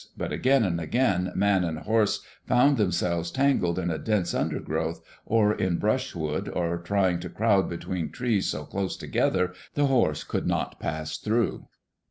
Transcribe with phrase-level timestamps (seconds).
[0.17, 5.53] But again and again man and horse found themselves tangled in a dense undergrowth, or
[5.53, 10.79] in brushwood, or trying to crowd between trees so close together the horse could not
[10.79, 11.67] pass through.